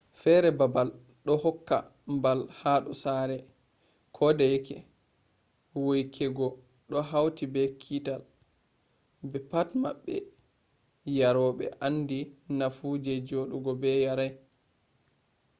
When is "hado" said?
2.59-2.91